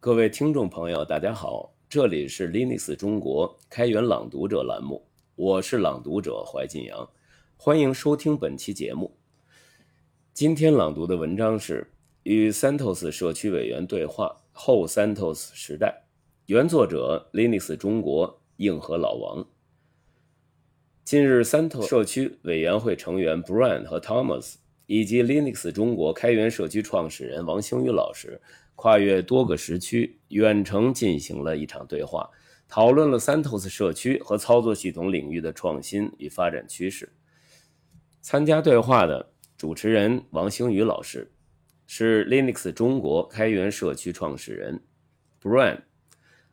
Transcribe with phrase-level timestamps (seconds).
[0.00, 7.10] 各位听众朋友，大家好，这里是 Linux 中国开源朗读者栏目，我是朗读者怀晋阳，
[7.56, 9.16] 欢迎收听本期节目。
[10.32, 11.84] 今天朗读的文章是
[12.22, 16.04] 与 Santos 社区委员对话后 Santos 时代，
[16.46, 19.44] 原作者 Linux 中国硬核老王。
[21.04, 24.54] 近日，Santos 社区委员会成员 Brian 和 Thomas
[24.86, 28.40] 以及 Linux 中国开源社区创始人王兴宇老师。
[28.80, 32.30] 跨越多个时区，远程进行了一场对话，
[32.68, 37.12] 讨论了 Santos 社区和操作系统领域的创新与发展趋势。
[38.20, 41.32] 参加对话的主持人王兴宇老师
[41.88, 44.80] 是 Linux 中国开源社区创始人
[45.42, 45.80] ，Brian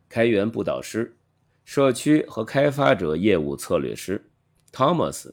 [0.08, 1.16] 开源布导师，
[1.64, 4.28] 社区和开发者业务策略师
[4.72, 5.30] ，Thomas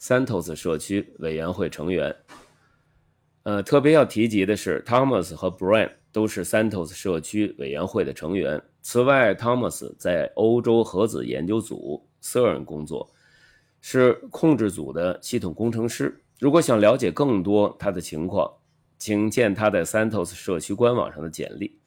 [0.00, 2.16] Santos 社区委员会成员。
[3.44, 5.92] 呃，特别要提及的是，Thomas 和 Brian。
[6.14, 8.62] 都是 Santos 社区委员会的成员。
[8.82, 13.12] 此外，Thomas 在欧洲核子研究组 CERN 工作，
[13.80, 16.22] 是控制组的系统工程师。
[16.38, 18.48] 如果想了解更多他的情况，
[18.96, 21.80] 请见他在 Santos 社区官网上的简历。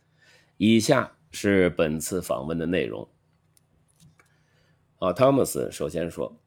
[0.58, 3.08] 以下是本次访问的内容。
[5.00, 6.38] 啊，Thomas 首先说。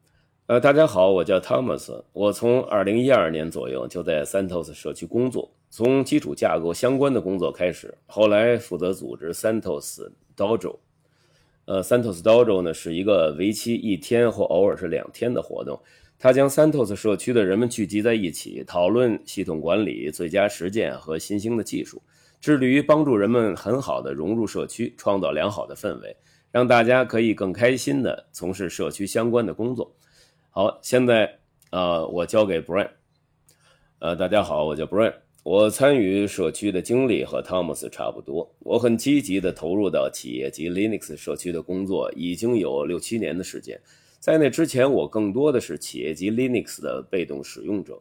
[0.51, 10.75] 呃，大家好，我叫 Thomas，我从二零一二年左右就在 Santos 社区工作，从基础架构相关的工作开始，后来负责组织 Santos Dojo。
[11.63, 15.81] 呃，Santos Dojo 呢是一个为期一天或偶尔是两天的活动，
[16.19, 22.01] 它将 Santos 社区的人们聚集在一起，讨论系统管理最佳实践和新兴的技术，
[22.41, 26.13] 致力于帮助人们很好的融入社区，创造良好的氛围，
[26.51, 29.89] 让大家可以更开心的从事社区相关的工作。
[30.53, 32.89] 好，现在啊，我交给 Brian。
[33.99, 35.13] 呃，大家好，我叫 Brian。
[35.43, 38.53] 我参与社区的经历和 Thomas 差不多。
[38.59, 43.79] 我很积极地投入到企业及 Linux 社区的工作，已经有六七年的时间。
[44.19, 47.97] 在那之前，我更多的是企业级 Linux 的被动使用者。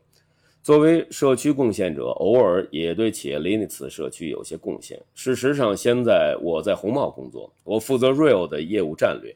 [0.60, 5.00] 作为社区贡献者，偶尔也对企业 Linux 社区有些贡献。
[5.14, 9.32] 事实上，现在我在红帽工作，我负责 Real 的业务战略。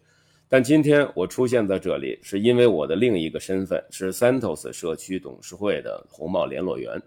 [0.55, 7.03] 但今天我出现在这里，是因为我的另一个身份是 Santos 社区董事会的红帽联络员，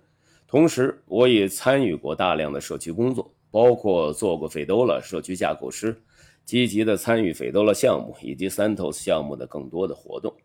[0.45, 5.95] 同时我也参与过大量的社区工作，包括做过 Fedora 社区架构师，
[6.43, 10.35] 积极的参与 Fedora 项目以及 Santos 项目的更多的活动。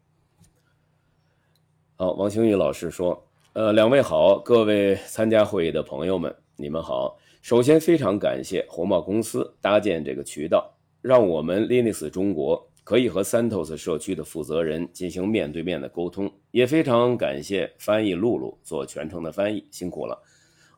[1.97, 3.21] 好，王兴宇老师说
[3.55, 7.19] ：“呃，两位好，各位参加会议的朋友们，你们好。
[7.41, 20.21] 首先非常感谢红帽公司搭建这个渠道，让我们 Linux 中国。”可以和 Santos 社区的负责人进行面对面的沟通，也非常感谢翻译露露做全程的翻译，辛苦了。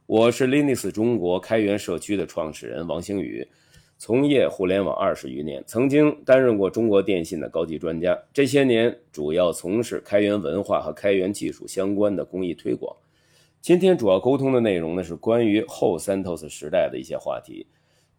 [0.07, 3.47] 我是 Linux 中国开源社区的创始人王星宇，
[3.97, 8.19] 从业互联网二十余年，曾经担任过中国电信的高级专家。
[8.35, 12.95] 这些年主要从事开源文化和开源技术相关的公益推广。
[13.63, 17.67] 今天主要沟通的内容呢是关于后 Santos 时代的一些话题。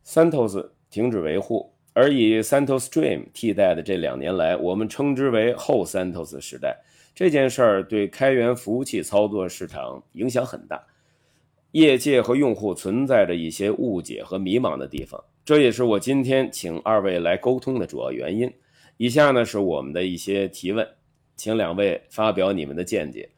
[0.04, 1.75] Santos 停止维护。
[1.96, 6.78] 而以 Santos Stream 替代的这两年来，我们称之为后 Santos 时代。
[7.16, 10.84] 这件事儿对开源服务器操作市场影响很大，
[11.72, 15.24] 业界和用户存在着一些误解和迷茫的地方。
[15.46, 18.54] 这也是我今天请二位来沟通的主要原因。
[18.98, 20.86] 以下呢是我们的一些提问，
[21.38, 23.30] 请两位发表你们的见解。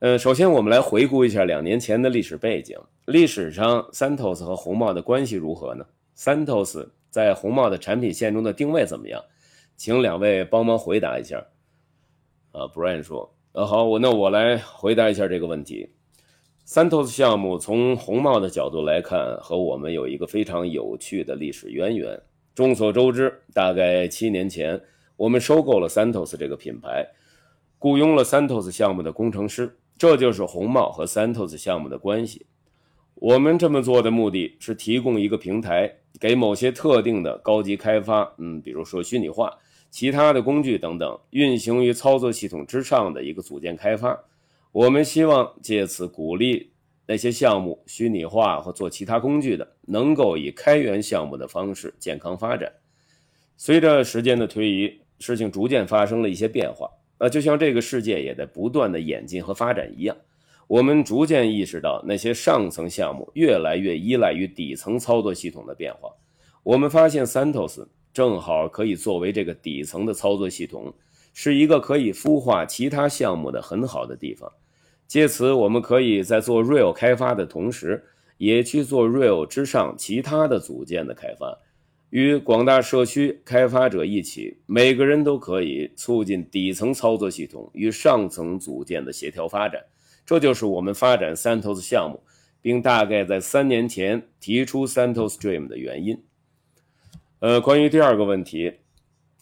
[0.00, 2.78] 呃，首先我们来回顾一下两年前的历史背景。
[3.06, 6.86] 历史上，Santos 和红帽的关系如何呢？Santos。
[7.16, 9.24] 在红帽的产品线中的定位怎么样？
[9.74, 11.38] 请两位帮忙回答一下。
[12.52, 15.88] 啊，Brian 说：“呃，好，我那我来回答一下这个问题。
[16.66, 22.20] Santos 项目从红帽的角度来看，和我们有一个非常有趣的历史渊源。
[22.54, 24.78] 众所周知，大概七年前，
[25.16, 27.08] 我们收购了 Santos 这个品牌，
[27.78, 32.44] 雇佣了 Santos 项目的工程师，这就是红帽和 Santos 项目的关系。
[33.16, 39.52] 我们这么做的目的是提供一个平台。”给某些特定的高级开发，嗯，比如说虚拟化、
[39.90, 44.18] 其他的工具等等，运行于操作系统之上的一个组件开发。
[44.72, 46.70] 我们希望借此鼓励
[47.06, 52.72] 那些项目虚拟化或做其他工具的，能够以开源项目的方式健康发展。
[53.58, 56.90] 随着时间的推移，事情逐渐发生了一些变化，
[57.20, 60.16] 那就像这个世界也在不断的演进和发展一样。
[60.68, 66.10] 我们逐渐意识到，那些上层项目越来越依赖于底层操作系统的变化。
[66.64, 70.92] 我们发现，Santos 正好可以作为这个底层的操作系统，
[71.32, 74.50] 是一个可以孵化其他项目的很好的地方。
[75.06, 78.02] 借此，我们可以在做 Real 开发的同时，
[78.38, 81.56] 也去做 Real 之上其他的组件的开发，
[82.10, 89.80] 与广大社区开发者一起，每个人都可以促进底层操作系统与上层组件的协调发展。
[90.26, 92.20] 这就是我们发展 Santos 项目，
[92.60, 96.20] 并大概在三年前提出 Santos Stream 的原因。
[97.38, 98.72] 呃，关于第二个问题，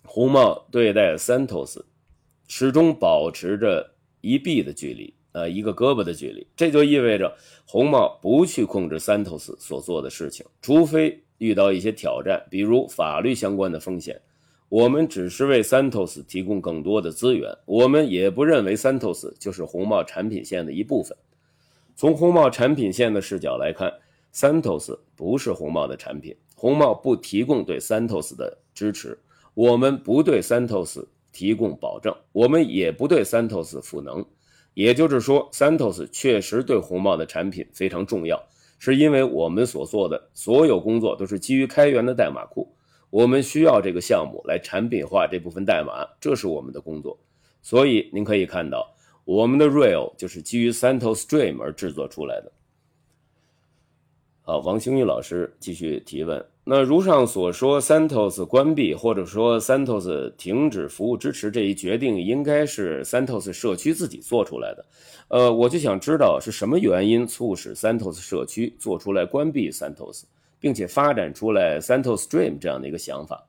[0.05, 1.83] 红帽对待 Santos
[2.47, 5.15] 始终保持着一臂的距离。
[5.33, 7.37] 呃，一个胳膊的距离，这就意味着
[7.67, 14.21] 红帽不去控制 Santos 所做的事情，除非遇到一些挑战，比如法律相关的风险。
[14.69, 21.17] 我们只是为 Santos 提供更多的资源，我们也不认为 Santos 就是红帽产品线的一部分。
[21.95, 23.93] 从红帽产品线的视角来看
[24.35, 29.17] ，Santos 不是红帽的产品，红帽不提供对 Santos 的支持，
[29.55, 34.25] 我们不对 Santos 提供保证，我们也不对 Santos 赋能。
[34.73, 38.43] 也就是说，Santos 确实对红帽的产品非常重要，
[38.81, 42.74] 是因为我们所做的所有工作都是基于开源的代码库，
[43.15, 47.17] 我们需要这个项目来产品化这部分代码，这是我们的工作。
[47.63, 48.93] 所以您可以看到，
[49.25, 52.51] 我们的 Real 就是基于 Santos Stream 而制作出来的。
[54.43, 56.45] 好，王星宇老师继续提问。
[56.65, 64.85] 那如上所说，Santos 关闭或者说 Santos 停止服务支持这一决定，应该是 Santos 社区自己做出来的。
[65.29, 70.25] 呃，我就想知道是什么原因促使 Santos 社区做出来关闭 Santos，
[70.65, 73.47] 并且发展出来 Santos Stream 这样的一个想法。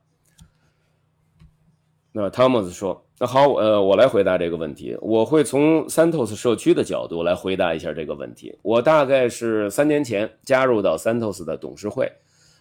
[2.12, 4.94] 那 Thomas 说：“那好，呃，我来回答这个问题。
[5.00, 8.54] 我会从 Santos 社区的角度来回答一下这个问题。
[8.60, 12.12] 我大概是三年前加入到 Santos 的董事会。”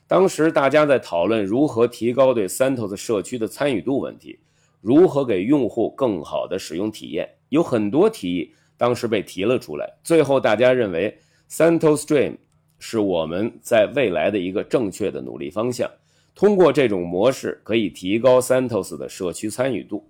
[0.08, 4.40] 当时大家在讨论如何提高对 Santos 社区的参与度问题，
[4.80, 9.98] 如何给用户更好的使用体验，有很多提议当时被提了出来。
[10.02, 11.20] 最后大家认为
[11.50, 12.38] Santos Stream
[12.80, 15.90] 是我们在未来的一个正确的努力方向。
[16.34, 20.10] 通过这种模式可以提高 Santos 的社区参与度。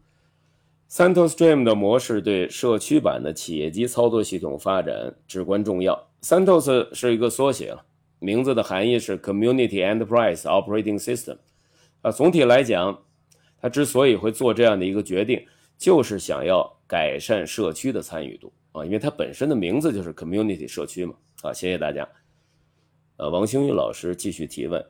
[0.90, 6.08] Santos Stream 的模式对社区版的企业级操作系统发展至关重要。
[6.22, 7.76] Santos 是一个缩写。
[8.20, 11.38] 名字的含义是 Community Enterprise Operating System，
[12.02, 12.98] 啊，总体来讲，
[13.62, 15.46] 他之所以会做这样的一个决定，
[15.78, 21.14] 就是想要改善社区的参与度啊，因为它本身的名字就是 Community 社区嘛，
[21.44, 22.08] 啊，谢谢大家。
[23.18, 24.86] 呃，王星宇老师继续提问，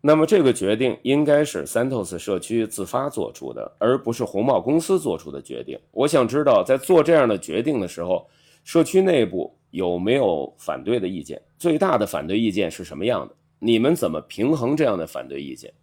[0.00, 5.78] 那么这个决定应该是 Santos 社区自发做出的，而不是红帽公司做出的决定。
[5.90, 8.26] 我想知道，在做这样的决定的时候，
[8.64, 9.56] 社区内部。
[9.74, 11.42] 有没有反对的意见？
[11.58, 13.34] 最大的反对意见是什么样的？
[13.58, 15.74] 你们怎么平衡这样的反对意见？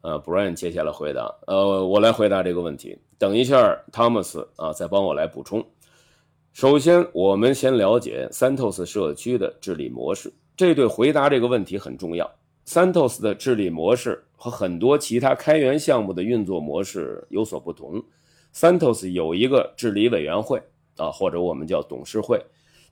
[0.00, 1.32] 呃，Brian 接下来回答。
[1.46, 2.98] 呃，我来回答这个问题。
[3.16, 5.64] 等一下，Thomas 啊，再帮我来补充。
[6.54, 12.32] 首先，我们先了解 Santos 社区的治理模式，这对回答这个问题很重要。
[12.64, 18.00] Santos 的治理模式和很多其他开源项目的运作模式有所不同。
[18.54, 20.62] Santos 有一个治理委员会
[20.96, 22.40] 啊，或者我们叫董事会。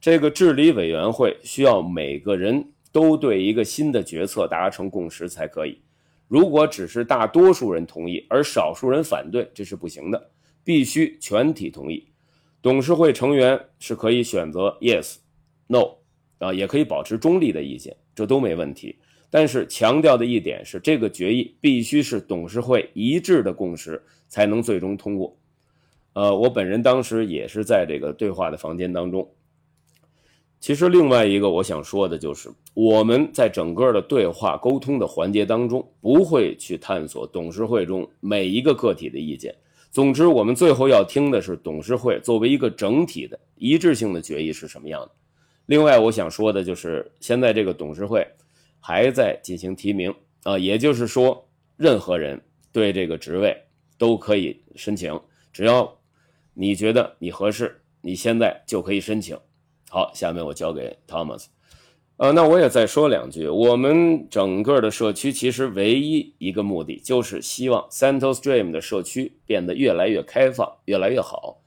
[0.00, 5.78] 这个治理委员会需要每个人都对一个新的决策达成共识才可以。
[6.26, 10.30] 如果只是大多数人同意，而少数人反对，这是不行的，
[10.64, 12.08] 必须全体同意。
[12.62, 15.16] 董事会成员是可以选择 yes、
[15.66, 15.96] no，
[16.38, 18.96] 啊，也可以保持中立的意见，这都没问题。
[19.28, 25.36] 但是强调的一点是，这个决议必须是董事会一致的共识才能最终通过。
[26.12, 29.28] 呃，我本人当时也是在这个对话的房间当中。
[30.60, 39.52] 其实另外一个我想说的就是，我们在整个的对话沟通的环节当中，不会去探索董事会中每一个个体的意见。
[39.92, 45.10] 总之，我们最后要听的是董事会作为一个整体的一致性的决议是什么样的。
[45.66, 48.26] 另外，我想说的就是，现在这个董事会
[48.80, 50.12] 还在进行提名
[50.44, 51.46] 啊，也就是说，
[51.76, 52.40] 任何人
[52.72, 53.54] 对这个职位
[53.98, 55.20] 都可以申请，
[55.52, 56.00] 只要
[56.54, 59.38] 你觉得你合适，你现在就可以申请。
[59.90, 61.44] 好，下面我交给 Thomas。
[62.18, 63.48] 呃，那我也再说两句。
[63.48, 71.58] 我们整个的社区其实唯一一个目的，就是希望 Central Stream 的社区变得越来越开放，越来越好，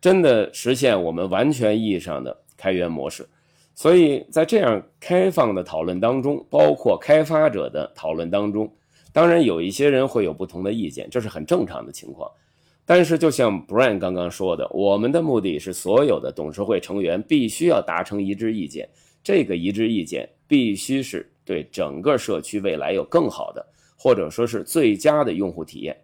[0.00, 3.28] 真的实现我们完全意义上的开源模式。
[3.76, 8.72] 所以在这样开放的讨论当中，包括开发者的讨论当中，
[9.12, 12.28] 当然有一些人会有不同的意见，这是很正常的情况。
[12.86, 18.88] 但是，就像 Brian 刚刚说的，我们的目的是所有的董事会成员必须要达成一致意见。
[19.24, 23.66] 这个一致意见必须是对整个社区未来有更好的，
[23.96, 25.96] 或者说是最佳的用户体验。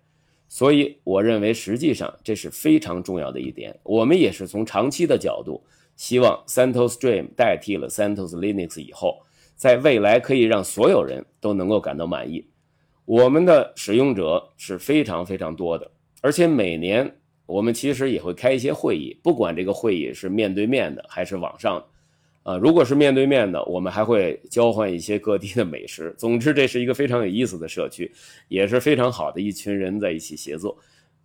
[0.48, 3.78] 所以，我认为实际上这是非常重要的一点。
[3.84, 5.62] 我们也是从长期的角度
[5.94, 9.20] 希望 CentOS Stream 代替了 CentOS Linux 以后，
[9.54, 12.44] 在未来可以让所有人都能够感到满意。
[13.04, 15.88] 我们的使用者是非常非常多的，
[16.20, 21.86] 而且每年我们其实也会开一些会议，不管这个会议是面对面的还是网上的。
[22.42, 26.14] 啊，如果是面对面的，我们还会交换一些各地的美食。
[26.16, 28.10] 总之，这是一个非常有意思的社区，
[28.48, 30.74] 也是非常好的一群人在一起协作。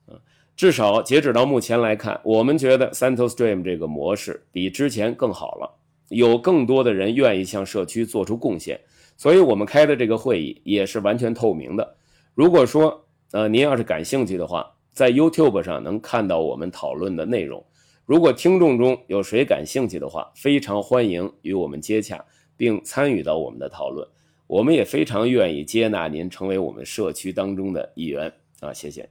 [0.08, 0.20] 嗯，
[0.58, 5.74] 至少截止到目前来看，我们觉得 CentOS Stream 这个模式比之前更好了，
[6.10, 8.78] 有更多的人愿意向社区做出贡献，
[9.16, 11.96] 所以我们开的这个会议也是完全透明的。
[12.34, 17.66] 如果说呃您要是感兴趣的话，在 YouTube 上能看到我们讨论的内容。
[18.06, 22.24] 如果听众中有谁感兴趣的话，非常欢迎与我们接洽，
[22.56, 24.08] 并参与到我们的讨论。
[24.46, 28.72] 我们也非常愿意接纳您成为我们社区当中的一员啊！
[28.72, 29.10] 谢谢。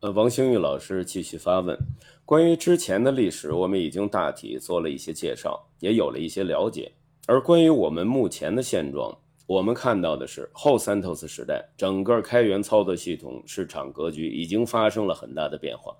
[0.00, 1.78] 呃，王兴玉老师继续发问：
[2.24, 6.90] 关于之前的历史，我们已经大体做了一些介绍，也有了一些了解。
[7.28, 15.96] 而关于我们目前的现状，我们看到的是后 CentOS 时代，整个开源操作系统市场格局已经发生了很大的变化。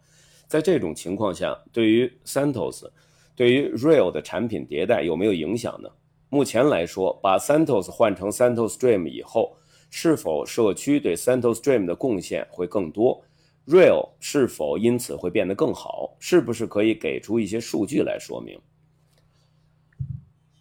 [0.47, 2.89] 在这种情况下，对于 Santos，
[3.35, 5.89] 对于 Real 的产品迭代有没有影响呢？
[6.29, 9.57] 目前来说，把 Santos 换成 Santos Stream 以后，
[9.91, 13.23] 是否社区对 Santos Stream 的贡献会更多
[13.67, 16.17] ？Real 是否因此会变得更好？
[16.19, 18.59] 是不是可以给出一些数据来说明？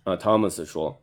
[0.03, 1.01] 啊，Thomas 说：“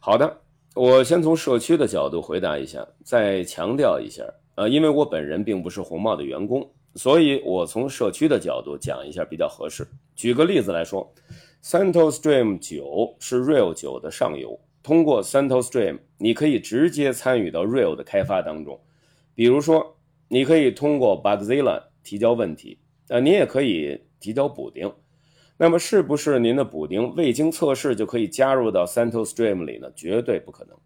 [0.00, 0.40] 好的，
[0.74, 4.24] 我先从社区的角度回答一下，再强调一下。
[4.54, 9.86] 呃，因为我本人并不是红帽的员工。”所以，我从社区的角度讲一下比较合适。
[10.16, 11.14] 举个例子来说
[11.62, 14.58] ，CentOS Stream 九是 Real 九的上游。
[14.82, 18.80] 通过 CentOS Stream，你可以直接参与到 Real 的开发当中。
[19.32, 24.92] 比如说，你可以通过 Bugzilla 提交问题，呃，你也可以提交补丁。
[25.56, 29.88] 那么，是不是您的补丁未经测试就可以加入到 CentOS Stream 里呢？
[29.94, 30.76] 绝对不可能。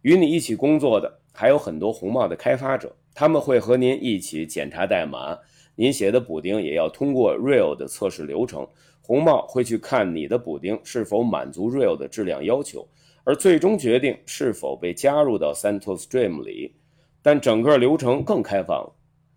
[0.00, 5.36] 与你一起工作的还有很多红帽的开发者，他们会和您一起检查代码。
[5.80, 8.66] 您写的补丁也要通过 Real 的测试流程，
[9.00, 12.84] 红帽会去看你的补丁是否满足 Real 的质量要求，
[13.22, 16.74] 而最终决定是否被加入到 CentOS Stream 里。
[17.22, 18.92] 但整个流程更开放了，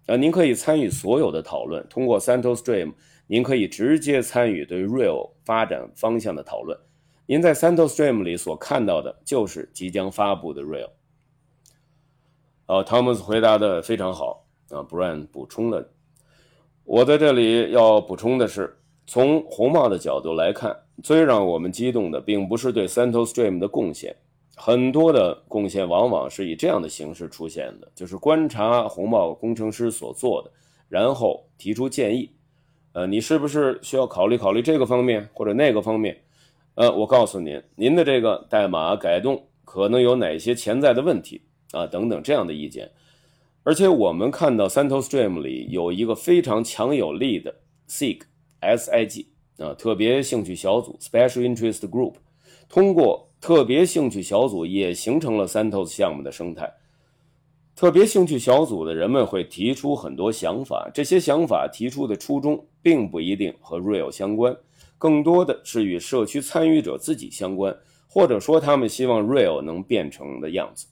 [0.07, 1.87] 呃，您可以参与所有的讨论。
[1.87, 2.93] 通过 CentOS Stream，
[3.27, 6.75] 您可以直接参与对 Real 发展方向的讨论。
[7.27, 10.89] 您在 CentOS Stream 里所看到的就是即将发布的 Real。
[12.65, 15.87] 哦，Thomas 回答的非常好啊，Brian 补充了。
[16.91, 24.13] 我在这里要补充的是，从红帽的角度来看，最让我们激动的并不是对 CentOS Stream 的贡献，
[24.57, 30.51] 很多的贡献往往是以这样的形式出现的，就是观察红帽工程师所做的，
[30.89, 32.29] 然后提出建议。
[32.91, 36.21] 呃，你是不是需要考虑考虑这个方面或者那个方面？
[36.75, 42.91] 呃，我告诉您，您的这个代码改动可能有哪些潜在的问题啊，等等这样的意见。
[43.63, 47.53] 而且我们看到 CentOS Stream 里有一个非常强有力的
[47.87, 48.21] SIG
[48.59, 49.25] SIG
[49.57, 52.15] 啊特别兴趣小组 Special Interest Group，
[52.67, 56.71] 通过特别兴趣小组也形成了 CentOS 项目的生态。
[57.75, 64.55] 特别兴趣小组的人们会提出很多想法，这些想法提出的初衷并不一定和 Real 相关，
[64.97, 67.75] 更多的是与社区参与者自己相关，
[68.07, 70.87] 或者说他们希望 Real 能变成的样子。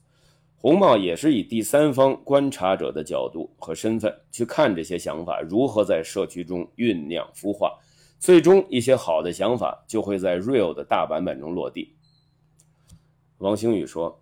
[0.62, 7.72] 红帽也是以第三方观察者的角度和身份去看这些想法如何在社区中酝酿孵化，
[8.20, 11.94] 最终一些好的想法就会在 Real 的大版本中落地。
[13.38, 14.20] 王星宇说：“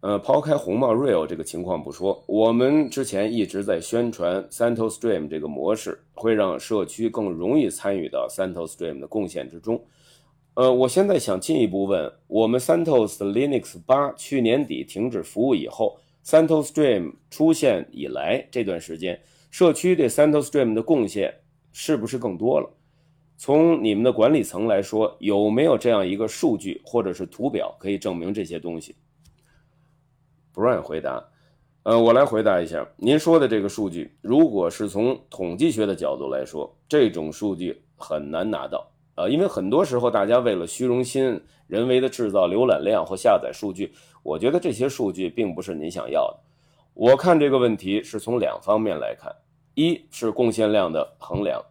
[0.00, 9.84] 呃，抛开红帽 Real 这个情况不说，我们之前一直在宣传 CentOS Stream 这个模式会让社区更容易参与到 CentOS Stream 的贡献之中。”
[10.54, 21.32] 呃，我现在想进一步问，我们 CentOS Linux 八去年底停止服务以后，CentOS Stream 出现以来这段时间，社区对 CentOS Stream 的贡献
[21.72, 22.68] 是不是更多了？
[23.36, 28.96] 从你们的管理层来说，有没有这样一个数据或者是图表可以证明这些东西
[30.52, 31.26] ？Brian 回答，
[31.84, 38.90] 呃，我来回答一下，您说的这个数据，如果是从统计学的角度来说，这种数据很难拿到。
[39.16, 46.38] 呃，因为很多时候大家为了虚荣心，人为的制造浏览量或下载数据，我觉得这些数据并不是您想要的。
[46.94, 49.34] 我看这个问题是从两方面来看，
[49.74, 51.62] 一是贡献量的衡量。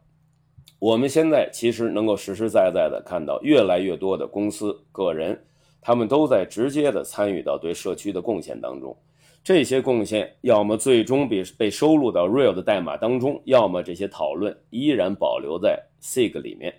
[0.80, 5.38] 我们现在其实能够实实在在的看到，越来越多的公司、个人，
[5.82, 8.96] 他们都在直接的参与到对社区的贡献当中。
[9.44, 16.74] 这些贡献要么最终被被收录到 Real 的代码当中，要么这些讨论依然保留在 SIG 里面。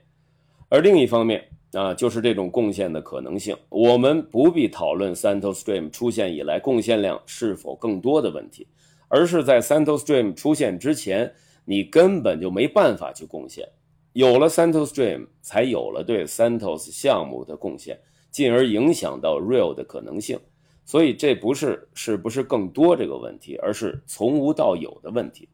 [0.71, 3.57] 而另一方面，啊，就是这种贡献的可能性。
[3.69, 8.69] 我们不必讨论 Santos Stream 出现以来贡献量是否更多的问题，
[9.09, 11.35] 而是在 Santos Stream 出现之前，
[11.65, 13.69] 你根本就没办法去贡献。
[14.13, 17.99] 有了 Santos Stream，才有了对 Santos 项目的贡献，
[18.31, 20.39] 进而影响到 Real 的可能性。
[20.85, 25.49] 所以这不是是不是更多这个问题，而是从无到有的问题。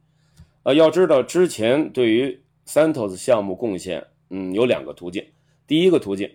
[0.62, 5.24] 呃，要知道之前对于 Santos 项目贡献，嗯，有两个途径。
[5.66, 6.30] 第一个途径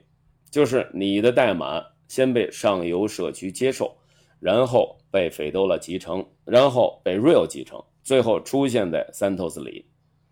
[0.49, 3.95] 就是你的代码先被上游社区接受，
[4.39, 9.85] 然后被 Fedora 集成，然后被 Real 集成，最后出现在 Santos 里。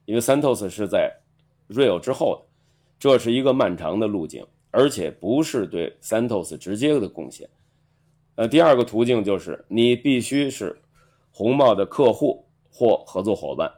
[0.06, 1.14] 因为 Santos 是在
[1.70, 2.46] Real 之后的，
[3.00, 7.48] 这是一个漫长的路径，而且不是对 Santos 直接的贡献。
[8.36, 10.82] 呃，第二个途径就是你必须是
[11.32, 13.72] 红帽的客户或合作伙伴。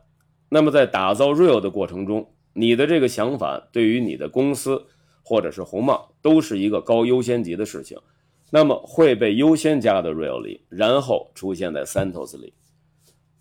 [0.50, 4.86] 那么在打造 Real 的过程中，你的这个想法对于你的公司
[5.24, 7.98] 或者是红帽都是一个高优先级的事情，
[8.50, 12.54] 那么会被优先加到 Real 里，然后出现在 Santos 里。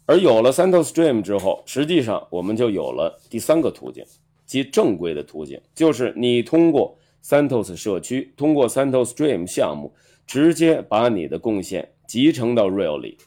[0.07, 4.05] 而有了 Santos Stream 之后，实际上我们就有了第三个途径，
[4.47, 9.95] 即正规的途径，就是你通过 Santos 社区，通过 Santos Stream 项目。
[10.27, 13.19] 直接把你的贡献集成到 Real 里。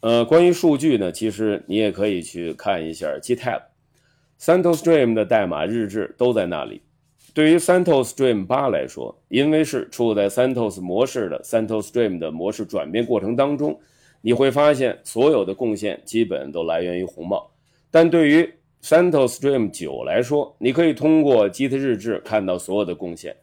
[0.00, 3.62] 呃，关于数据呢，其实你也可以去看一下 GitHub，Santos
[4.40, 6.80] Stream 的代码日志都在那里。
[7.34, 13.78] 对于 Santos Stream 八来说，因为是处在 Santos 模式的 Santos Stream 的模式转变过程当中，
[14.20, 17.50] 你会发现所有的贡献基本都来源于红帽。
[17.90, 18.52] 但对于
[18.82, 23.36] Santos Stream 九来说，你可以通过 Git 日志看到所有的贡献。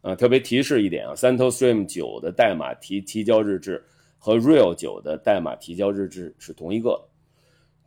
[0.00, 3.82] 啊，特别提示一点啊，Santos Stream 九的代码提提交日志
[4.18, 7.07] 和 Real 九的代码提交日志是同一个。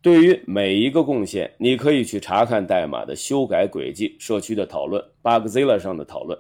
[0.01, 6.37] 对于每一个贡献，你可以去查看代码的修改轨迹、社区的讨论、Bugzilla 上的讨论。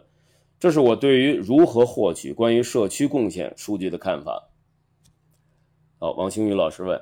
[0.59, 4.49] 这是我对于如何获取关于社区贡献数据的看法。
[5.99, 6.99] 好，王星宇老师问：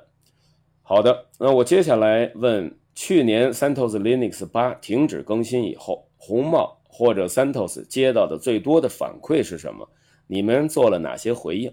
[0.82, 6.78] 好的，那我接下来问，去年 Santos Linux 八停止更新以后，红帽。
[6.92, 9.88] 或者 Santos 接到的最多的反馈是什么？
[10.26, 11.72] 你们做了哪些回应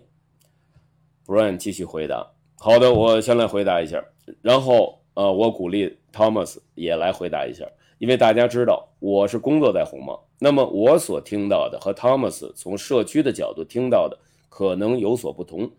[1.25, 2.36] ？Brian 继续回答。
[2.59, 4.03] 好的，我先来回答一下，
[4.43, 7.65] 然后呃，我鼓励 Thomas 也来回答一下，
[7.99, 15.71] 因为大家知道我是工作在红帽，那么我所听到的和 Thomas 从社区的角度听到的可能有所不同。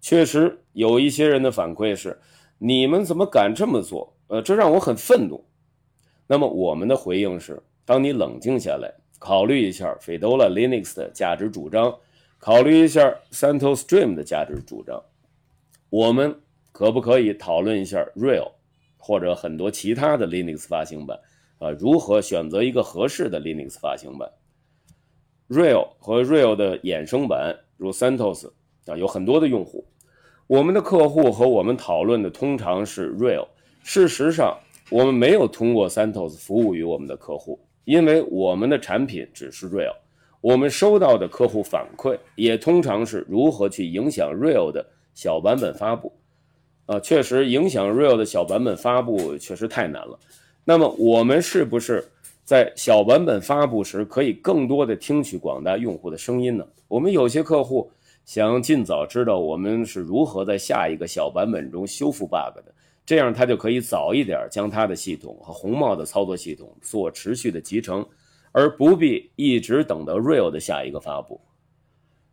[0.00, 2.18] 确实有一些人的反馈是：
[2.58, 4.14] 你们怎么敢这么做？
[4.26, 5.44] 呃，这让我很愤怒。
[6.26, 7.62] 那么我们的回应是。
[7.84, 11.96] 当你冷静下来，考虑一下 Fedora Linux 的价值主张，
[12.38, 15.02] 考虑一下 Santos Stream 的价值主张，
[15.90, 16.38] 我们
[16.72, 18.52] 可不可以讨论一下 Real
[18.96, 21.18] 或者很多其他的 Linux 发行版？
[21.58, 24.30] 啊，如何选择一个合适的 Linux 发行版
[25.48, 28.48] ？Real 和 Real 的衍生版，如 Santos
[28.86, 29.84] 啊，有很多的用户。
[30.46, 33.46] 我们的客户和我们讨论的通常是 Real。
[33.82, 34.58] 事实上，
[34.90, 37.58] 我们没有通过 Santos 服务于我们的客户。
[37.84, 39.96] 因为我们的产品只是 Real，
[40.42, 44.86] 我们收到的客户反馈也通常是如何去影响 Real 的
[45.18, 46.12] 小版本发布。
[46.86, 50.16] 啊，确实影响 Real 的小版本发布确实太难了。
[50.64, 52.08] 那么我们是不是
[52.44, 56.64] 在小版本发布时可以更多的听取广大用户的声音呢？
[56.86, 57.90] 我们有些客户
[58.24, 62.72] 想尽早知道我们是如何在下一个小版本中修复 bug 的。
[63.04, 68.06] 这样，他就可以早一点将他的系统和红帽的操作系统做持续的集成，
[68.52, 71.40] 而不必一直等到 Real 的下一个发布。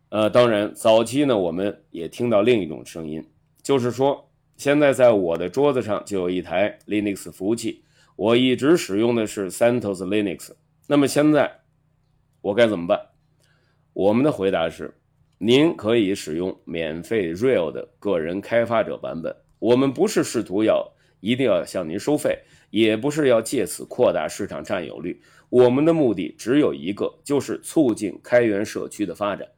[0.08, 3.24] 呃，当然，早期呢，我们也听到另一种声音，
[3.62, 7.82] 就是说，现在在我的桌子上就有一台 Linux 服务器，
[8.14, 10.52] 我一直使用的是 Santos Linux。
[10.86, 11.60] 那么现在
[12.40, 13.00] 我该怎么办？
[13.92, 14.94] 我们的回答是：
[15.38, 19.34] 您可以使用免费 Real 的个人开发者版本。
[19.58, 22.38] 我们不是试图要一定要向您收费，
[22.70, 25.20] 也不是要借此扩大市场占有率。
[25.48, 29.48] 我们的目的只有一个，就是促进开源社区的发展。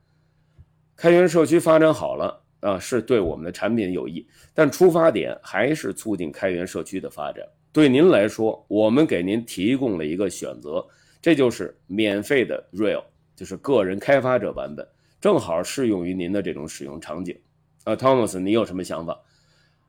[0.98, 7.46] 开源社区发展好了啊，是对我们的产品有益，但出发点还是促进开源社区的发展。
[7.72, 10.84] 对您来说，我们给您提供了一个选择，
[11.22, 13.04] 这就是免费的 Real，
[13.36, 14.84] 就是个人开发者版本，
[15.20, 17.38] 正好适用于您的这种使用场景。
[17.84, 19.16] 啊，Thomas，你有什么想法？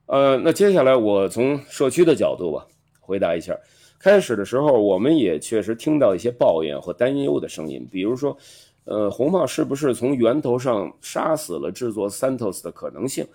[0.06, 2.68] 呃，那接下来我从社区的角度吧，
[3.00, 3.58] 回答一下。
[3.98, 8.38] 开始的时候，我们也确实听到一些抱怨和担忧的声音，比如说，
[8.86, 13.26] 呃，红帽是不是从源头上杀死了制作 Santos 的可能性？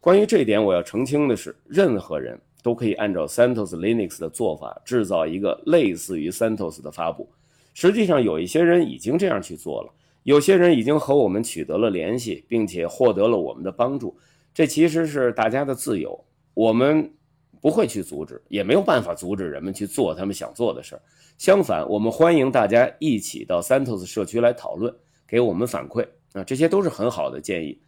[0.00, 7.28] 关于这点，我要澄清的是，任何人都可以按照 Santos Linux 的做法制造一个类似于 Santos 的发布。
[7.74, 9.92] 实际上，有一些人已经这样去做了，
[10.24, 14.16] 有些人已经和我们取得了联系，并且获得了我们的帮助。
[14.54, 17.10] 这其实是大家的自由，我们
[17.62, 21.02] 不会去阻止，也没有办法阻止人们去做他们想做的事儿。
[21.38, 24.94] 相反，我们欢迎大家一起到 Santos 社区来讨论，
[25.26, 27.80] 给我们反馈啊，这些都是很好的建议。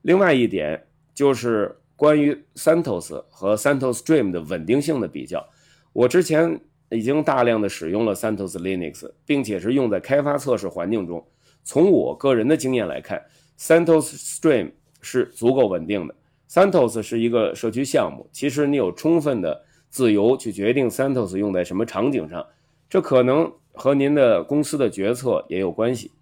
[0.00, 0.82] 另外一点
[1.14, 5.46] 就是关于 Santos 和 Santos Stream 的稳定性的比较，
[5.92, 6.58] 我之前。
[6.90, 11.26] 已经大量的使用了 CentOS Linux，并且是用在开发测试环境中。
[11.64, 13.20] 从我个人的经验来看
[13.58, 16.14] ，CentOS Stream 是足够稳定的。
[16.48, 22.46] CentOS 是一个社区项目，其实你有充分的自由去决定 CentOS 用在什么场景上，
[22.88, 26.12] 这可能和您的公司的决策也有关系。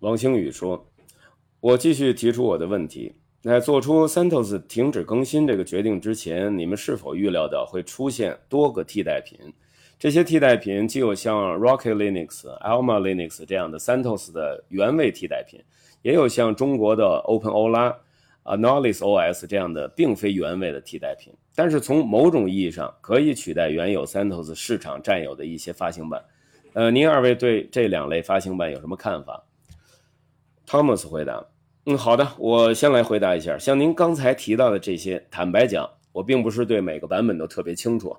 [0.00, 0.86] 王星宇说
[1.60, 9.38] ：“我继续提出我的问题。”在做出 CentOS 停止更新这个决定之前，你们是否预料到会出现多个替代品？
[9.96, 15.60] 这些替代品既有像 Rocket Linux、Alma Linux 这样的 CentOS 的原位替代品，
[16.02, 17.94] 也有像中国的 OpenOLA、
[18.48, 21.32] Anolis OS 这样的并非原位的替代品。
[21.54, 26.24] 但是从某种意义上，可以取代原有 CentOS 市场占有的一些发行版。
[26.72, 29.44] 呃，您二位对这两类发行版有什么看法
[30.66, 31.44] ？Thomas 回答。
[31.86, 33.56] 嗯，好的，我先来回答一下。
[33.58, 38.14] 像您刚才提到的这些，坦白讲，我并不是对每个版本都特别清楚。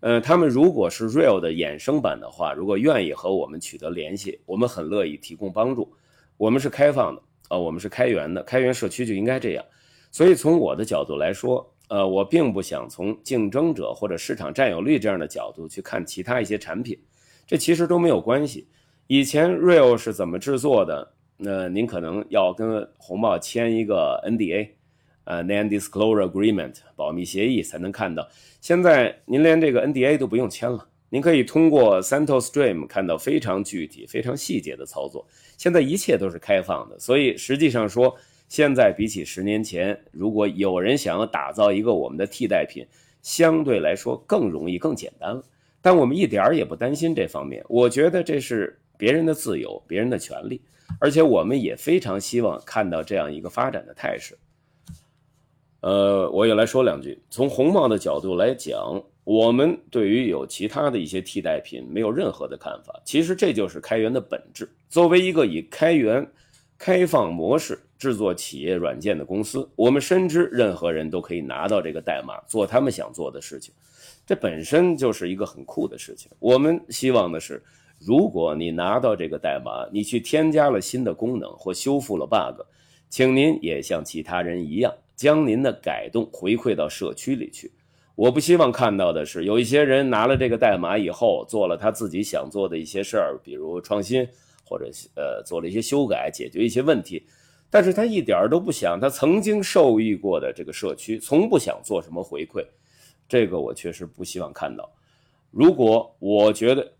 [0.00, 5.92] 呃，他们如果是 Real 的衍生版的话，如果愿意和我们取得联系，我们很乐意提供帮助。
[6.38, 9.64] 我们是开放的呃，我们是开源的，开源社区就应该这样。
[10.10, 16.98] 所以从我的角度来说，呃，我并不想从竞争者或者市场占有率这样的角度去看其他一些产品，
[17.46, 18.68] 这其实都没有关系。
[19.08, 21.12] 以前 Real 是怎么制作的？
[21.36, 24.68] 那您可能要跟红帽签一个 NDA，
[25.24, 28.28] 呃，Non-Disclosure Agreement，保密协议才能看到。
[28.60, 35.26] 现在您连这个 NDA 都不用签了，您可以通过 CentOS Stream 看到非常具体、非常细节的操作。
[35.58, 38.16] 现在一切都是开放的，所以实际上说，
[38.48, 42.86] 现在比起十年前，如果有人想要打造一个我们的替代品，
[43.20, 45.44] 相对来说更容易、更简单了。
[45.82, 50.62] 但我们一点儿也不担心这方面，我觉得这是别人的自由、别人的权利。
[50.98, 54.36] 而且我们也非常希望看到这样一个发展的态势。
[55.80, 57.18] 呃，我也来说两句。
[57.30, 63.00] 从红帽的角度来讲，我们对于有其他的一些替代品没有任何的看法。
[63.04, 64.68] 其实这就是开源的本质。
[64.88, 66.26] 作为一个以开源、
[66.78, 73.72] 开放模式制作企业软件的公司，我们深知任何人都可以拿到这个代码做他们想做的事情，
[74.26, 76.30] 这本身就是一个很酷的事情。
[76.38, 77.62] 我们希望的是。
[78.02, 82.62] 如果你拿到这个代码，你去添加了新的功能或修复了 bug，
[83.10, 87.70] 请您也像其他人一样，将您的改动回馈到社区里去。
[88.20, 94.28] 我不希望看到的是，有一些人拿了这个代码以后，做了他自己想做的一些事儿，比如创新，
[94.62, 97.24] 或者呃做了一些修改，解决一些问题，
[97.70, 102.62] 但是他一点都不想他曾经受益过的这个社区，从不想做什么回馈。
[103.26, 104.92] 这个我确实不希望看到。
[105.50, 106.92] 如果我觉得。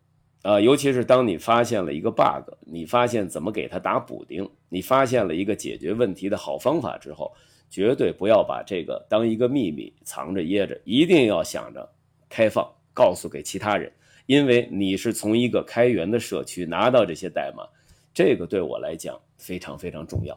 [0.43, 7.31] 啊，尤其是当你发现了一个 bug，你发现怎么给他打补丁，你发现了一个解决问题的好方法之后，
[7.71, 11.89] 绝对不要把这个当一个秘密藏着掖着，一定要想着
[12.29, 13.91] 开放，告诉给其他人，
[14.27, 17.65] 因为你是从一个开源的社区拿到这些代码，
[18.13, 20.37] 这个对我来讲非常非常重要。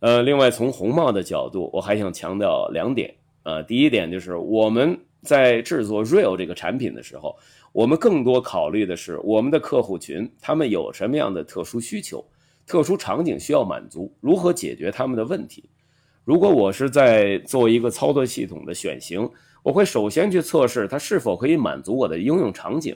[0.00, 3.14] 呃，另外从红帽的角度，我还想强调两点。
[3.44, 7.34] 呃，第一点就是我们在制作 Real 这个产品的时候。
[7.70, 12.24] 我们更多考虑的是我们的客户群，他们有什么样的特殊需求、
[12.66, 15.68] 特殊场景需要满足，如何解决他们的问题。
[16.28, 19.26] 如果我是在做一个操作系统的选型，
[19.62, 22.94] 我会首先去测试它是否可以满足我的应用场景。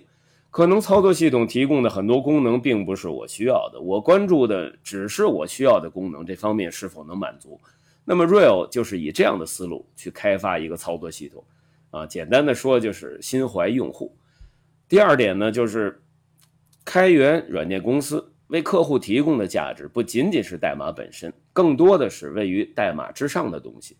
[0.50, 7.58] 可能操作系统提供的很多功能并不是我需要的，我关注的只是我需要的功能这方面是否能满足。
[8.04, 11.42] 那么 Real 就是以这样的思路去开发一个操作系统，
[11.90, 14.14] 啊，简单的说就是心怀用户。
[14.90, 16.02] 第二点呢，就是
[16.84, 23.96] 开源软件公司为客户提供的价值不仅仅是代码本身，更多的是位于代码之上的东西。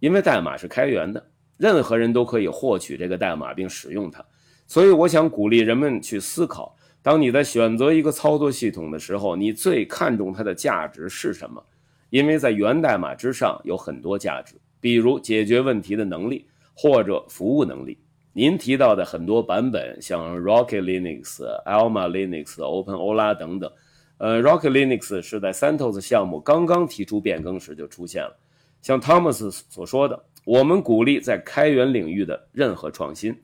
[0.00, 1.24] 因为代码是开源的，
[1.56, 4.22] 任何人都可以获取这个代码并使用它。
[4.66, 11.62] 所以，我想鼓励人们去思考：当你在选择一个操作系统的时候，你最看重它的价值是什么？
[12.10, 17.98] 因为在源代码之上有很多价值，比如解决问题的能力或者服务能力。
[18.32, 23.70] 您提到的很多版本，像 Rocket Linux、Alma Linux、OpenOLA 等等，
[24.18, 28.36] 呃，Rocket Linux 是在 CentOS 项目刚刚提出变更时就出现了。
[28.80, 33.34] 像 Thomas 所说的，我们鼓励在开源领域的任何创新。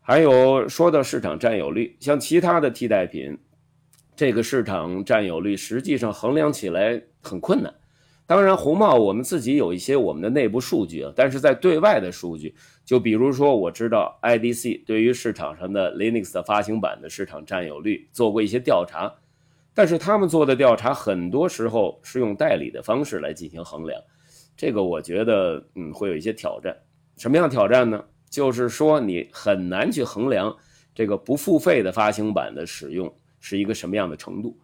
[0.00, 3.38] 还有说到市场占有率，像其他的替代品，
[4.16, 7.72] 这个市场占有率实际上衡量起来很困难。
[8.26, 19.12] 当然，红帽我们自己有一些我们的内部数据啊，但是在对外的数据，就比如说我知道 IDC 对于市场上的 Linux 的发行版的市场占有率做过一些调查，
[19.74, 24.00] 但是他们做的调查很多时候是用代理的方式来进行衡量，
[24.56, 26.76] 这个我觉得嗯会有一些挑战。
[27.16, 28.04] 什么样挑战呢？
[28.28, 30.56] 就是说，你很难去衡量
[30.94, 34.58] 这个不付费的发行版的使用是一个什么样的程度。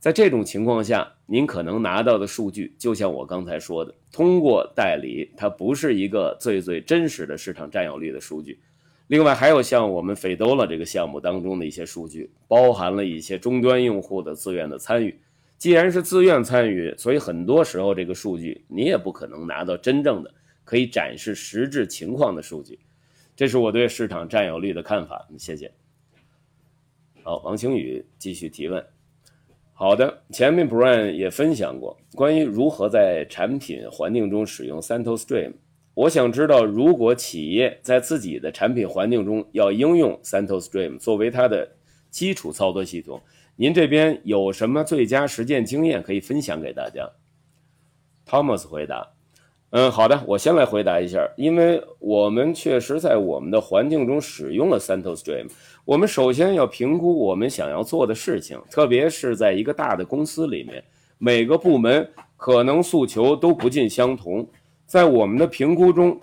[0.00, 8.60] 在这种情况下，您可能拿到的数据，就像我刚才说的，通过代理，它不是一个最最真实的市场占有率的数据。
[9.08, 15.18] 另外，还有像我们 Fedora 这个项目当中的一些数据，包含了一些终端用户的自愿的参与。
[15.58, 20.34] 既然是自愿参与，所以很多时候这个数据你也不可能拿到真正的
[20.64, 22.78] 可以展示实质情况的数据。
[23.36, 25.70] 这是我对市场占有率的看法，谢谢。
[27.22, 28.84] 好，王晴宇继续提问。
[29.72, 35.52] 好的，前面 Brian 也分享过关于如何在产品环境中使用 CentOS Stream。
[35.94, 41.70] 我想知道，如果企业在自己的产品环境中要应用 CentOS Stream 作为它的
[42.10, 43.20] 基础操作系统，
[43.56, 47.10] 您这边有什么最佳实践经验可以分享给大家
[48.26, 49.06] ？Thomas 回答。
[49.74, 55.48] 嗯，好的，我先来回答一下，因为我们确实在我们的环境中使用了 CentOS Stream。
[55.84, 60.82] 我们首先要评估我们想要做的事情，特别是在一个大的公司里面，
[61.18, 64.48] 每个部门可能诉求都不尽相同。
[64.92, 66.20] 在我们的评估中，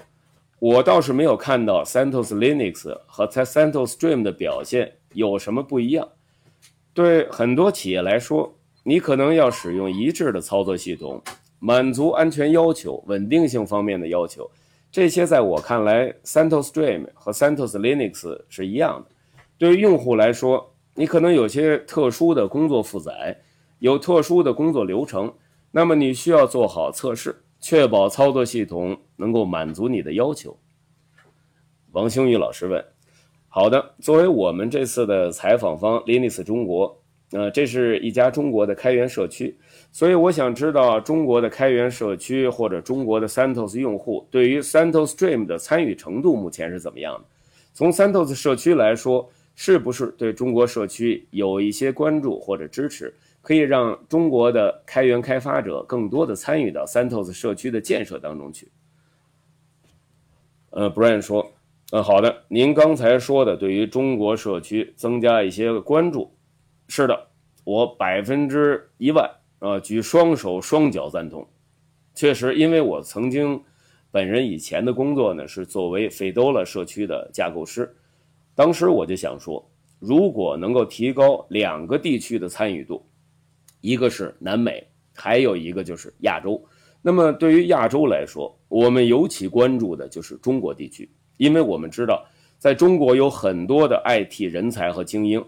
[0.60, 6.08] 我倒是没有看到 CentOS Linux 和 CentOS Stream 的表现有什么不一样。
[6.94, 8.54] 对很多企业来说，
[8.84, 11.20] 你可能要使用一致的操作系统。
[11.58, 14.48] 满足安全要求、稳定性方面的要求，
[14.92, 19.08] 这些在我看来，CentOS Stream 和 CentOS Linux 是一样的。
[19.58, 23.36] 对于用户来说，你可能有些特殊的工作负载，
[23.80, 25.34] 有特殊的工作流程，
[25.72, 30.58] 那么你需要做好测试，确保操作系统能够满足你的要求。
[31.92, 32.84] 王兴宇老师问：
[33.48, 39.58] 好的，作为我们这次的采访方，Linux 中国，呃，这是一家中国的开源社区。
[39.92, 47.26] 所以我想知道中国的开源社区或者中国的 Santos 用户对于 Santos Stream 的参与程度目前是怎么样的？
[47.74, 58.72] 从 Santos 社区来说，是不是对中国社区有一些关注或者支持，可以让中国的开源开发者更多的参与到 CentOS 社区的建设当中去？
[60.72, 61.52] 呃，Brian 说，
[61.92, 66.32] 呃，好的，您刚才说的对于中国社区增加一些关注，
[66.88, 67.28] 是的，
[67.64, 69.30] 我百分之一万。
[69.60, 71.46] 啊，举双手双脚赞同。
[72.16, 73.62] 确实，因为我曾经
[74.10, 77.94] 本人以前的工作呢是作为 Fedora 社区的架构师，
[78.56, 83.06] 当时我就想说，如果能够提高两个地区的参与度，
[83.82, 86.64] 一个是南美，还有一个就是亚洲。
[87.02, 92.26] 那么对于亚洲来说，我们尤其关注的就是中国地区，因为我们知道
[92.58, 95.44] 在中国有很多的 IT 人才和精英。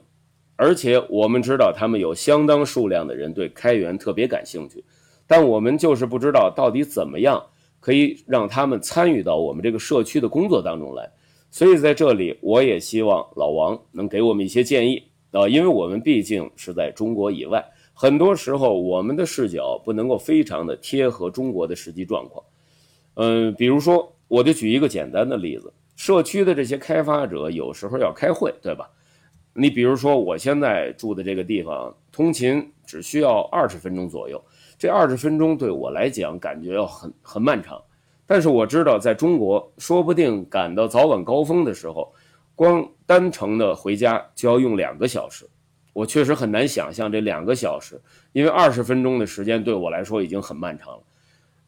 [0.55, 4.83] 而且我们知道，他们有相当数量的人对开源特别感兴趣，
[5.25, 7.43] 但我们就是不知道到底怎么样
[7.79, 11.09] 可以让他们参与到我们这个社区的工作当中来。
[11.49, 22.43] 所以在这里，我也希望老王能给我们一些建议啊，因为我们毕竟是在中国以外，很多时候我们的视角不能够非常的贴合中国的实际状况。
[23.15, 28.89] 嗯，比如说，我就举一个简单的例子，社区的这些开发者有时候要开会，对吧？
[29.53, 34.41] 你比如说，我现在住的这个地方，通勤只需要二十分钟左右。
[34.79, 37.79] 这二十分钟对我来讲，感觉要很很漫长。
[38.25, 42.13] 但是我知道，在中国，说不定赶到早晚高峰的时候，
[42.55, 45.45] 光单程的回家就要用两个小时。
[45.93, 48.01] 我确实很难想象这两个小时，
[48.33, 51.03] 因为二十分钟的时间对我来说已经很漫长了。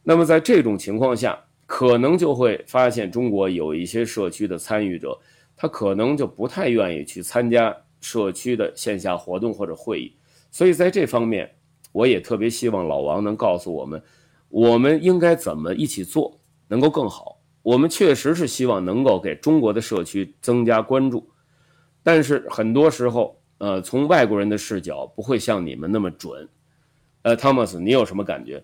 [0.03, 5.19] 那么在这种情况下，可能就会发现中国有一些社区的参与者。
[5.55, 10.11] 他可能就不太愿意去参加社区的线下活动或者会议，
[10.49, 11.49] 所以在这方面，
[11.91, 14.01] 我也特别希望老王能告诉我们，
[14.49, 17.39] 我们应该怎么一起做能够更好。
[17.61, 21.29] 我们确实是希望能够给中国的社区增加关注，
[22.01, 26.49] 但是很多时候，呃，从外国人的视角不会像你们那么准。
[27.21, 28.61] 呃，Thomas，你有什么感觉？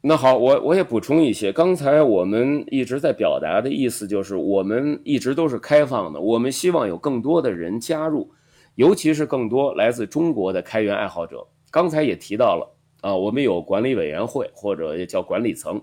[0.00, 1.52] 那好，我我也补充一些。
[1.52, 8.28] 刚才我们一直在表达的意思就是，我们一直都是开放的，我们希望有更多的人加入，
[8.74, 11.46] 尤其是更多来自中国的开源爱好者。
[11.70, 12.68] 刚才也提到了
[13.02, 15.80] 啊，我们有管理委员会或者也叫管理层，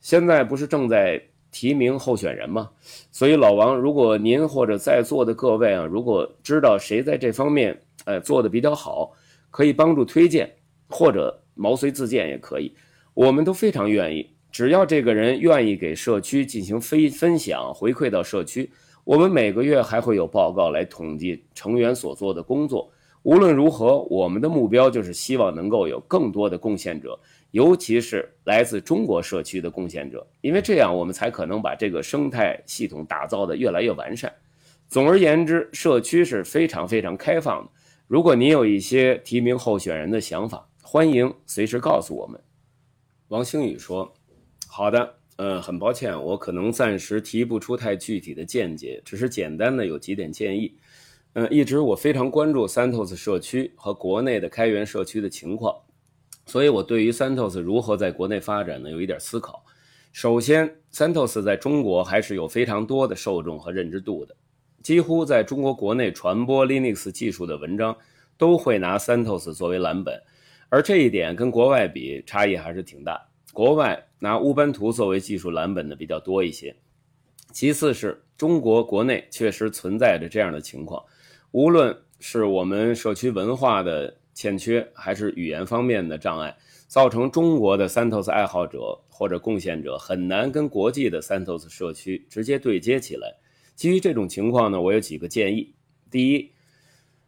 [0.00, 2.70] 现在不是正在提名候选人嘛。
[3.10, 9.12] 所以老王，如果您或者在座的各位啊，如果知道谁在这方面呃做的比较好，
[9.50, 10.50] 可以帮助推荐，
[10.88, 12.72] 或者毛遂自荐也可以，
[13.14, 14.30] 我们都非常愿意。
[14.52, 18.68] 只要这个人愿意给社区进行分分享回馈到社区，
[19.04, 22.90] 我们每个月还会有报告来统计成员所做的工作。
[23.22, 27.18] 无论如何，我们的目标就是希望能够有更多的贡献者，
[27.50, 34.32] 尤其是来自中国社区的贡献者，因为这样我们才可能把这个生态系统打造的越来越完善。
[34.88, 37.70] 总而言之，社区是非常非常开放的。
[38.06, 42.40] 如果您有一些提名候选人的想法，欢迎随时告诉我们。
[43.28, 44.12] 王星宇说。
[44.72, 50.72] 好的，呃，很抱歉，我可能暂时提不出太具体的见解，只是简单的有几点建议。
[51.32, 55.74] 嗯，一直我非常关注 Santos 社区和国内的开源社区的情况，
[56.50, 59.64] 所以我对于 Santos 如何在国内发展呢，有一点思考。
[60.10, 64.34] 首先，Santos 在中国还是有非常多的受众和认知度的，
[64.82, 67.96] 几乎在中国国内传播 Linux 技术的文章
[68.36, 70.20] 都会拿 Santos 作为蓝本，
[70.70, 73.28] 而这一点跟国外比差异还是挺大。
[73.52, 76.74] 国外拿乌班图作为技术蓝本的比较多一些，
[77.52, 81.00] 其次是中国国内确实存在着这样的情况，
[81.52, 93.36] 无论是我们社区文化的欠缺，还是语言方面的障碍，造成中国的 Santos 爱好者或者贡献者很难跟国际的 Santos 社区直接对接起来。
[93.74, 95.74] 基于这种情况呢，我有几个建议：
[96.10, 96.52] 第一，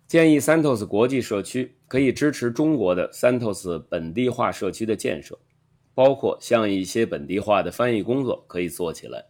[0.07, 5.39] 建议 Santos 国际社区可以支持中国的 Santos 本地化社区的建设。
[5.95, 9.27] 包括像一些本地化的翻译工作可以做起来。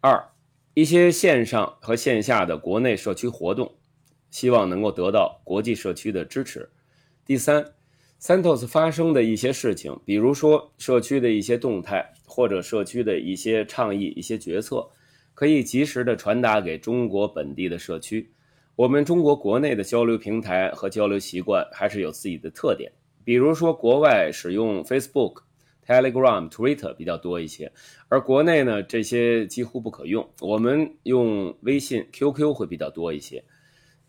[0.00, 0.30] 二，
[0.72, 3.74] 一些线上和线下的国内社区活动，
[4.30, 6.70] 希望能够得到国际社区的支持。
[7.24, 7.64] 第三
[8.20, 14.88] ，Santos 发生的一些事情，比如说社区的一些动态，或者社区的一些倡议、一些决策，
[15.34, 18.30] 可以及时的传达给中国本地的社区。
[18.76, 22.90] 我们中国国内的交流平台和交流习惯还是有自己的特点，
[23.24, 25.42] 比如说国外使用 Facebook。
[25.86, 27.72] Telegram、Twitter 比较多一些，
[28.06, 30.24] 而国内呢，这些几乎不可用。
[30.40, 33.42] 我们用微信、QQ 会比较多一些。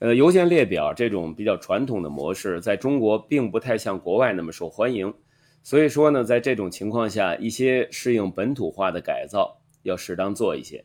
[0.02, 5.14] 呃，邮件列表这种比较传统的模式，在中国并不太像国外那么受欢迎。
[5.62, 10.84] 所以说呢，在这种情况下，一些适应本土化的改造要适当做一些。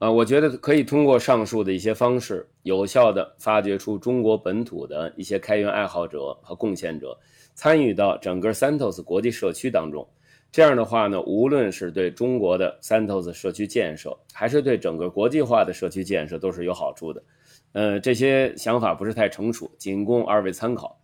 [0.00, 7.16] 啊，我觉得可以通过上述的一些方式，有效的发掘出中国本土的一些开源爱好者和贡献者。
[7.54, 10.04] 参与到整个 Santos 国际社区当中，
[10.50, 17.22] 这样的话呢，无论是对中国的 Santos 社区建设，还是对整个国际化的社区建设，都是有好处的。
[17.78, 21.00] 呃，这些想法不是太成熟，仅供二位参考。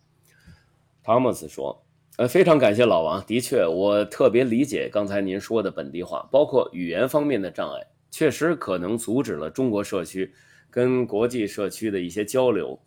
[1.05, 1.85] Thomas 说
[2.19, 10.33] ：“呃，非常感谢老王，的确，我特别理解刚才您说的本地化，包括语言方面的障碍，确实可能阻止了中国社区
[10.69, 12.77] 跟国际社区的一些交流。”